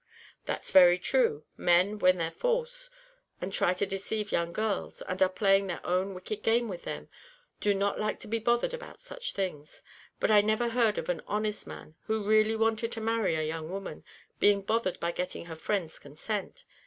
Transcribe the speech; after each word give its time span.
"That's 0.45 0.71
very 0.71 0.97
true; 0.97 1.45
men, 1.57 1.99
when 1.99 2.17
they're 2.17 2.31
false, 2.31 2.89
and 3.39 3.53
try 3.53 3.75
to 3.75 3.85
deceive 3.85 4.31
young 4.31 4.51
girls, 4.51 5.03
and 5.03 5.21
are 5.21 5.29
playing 5.29 5.67
their 5.67 5.85
own 5.85 6.15
wicked 6.15 6.41
game 6.41 6.67
with 6.67 6.85
them, 6.85 7.07
do 7.59 7.75
not 7.75 7.99
like 7.99 8.17
to 8.21 8.27
be 8.27 8.39
bothered 8.39 8.73
about 8.73 8.99
such 8.99 9.33
things. 9.33 9.83
But 10.19 10.31
I 10.31 10.41
never 10.41 10.69
heard 10.69 10.97
of 10.97 11.07
an 11.09 11.21
honest 11.27 11.67
man, 11.67 11.93
who 12.07 12.23
really 12.23 12.55
wanted 12.55 12.91
to 12.93 12.99
marry 12.99 13.35
a 13.35 13.43
young 13.43 13.69
woman, 13.69 14.03
being 14.39 14.61
bothered 14.61 14.99
by 14.99 15.11
getting 15.11 15.45
her 15.45 15.55
friends' 15.55 15.99
consent. 15.99 16.63